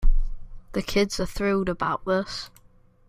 [0.71, 2.49] The kids are thrilled about this.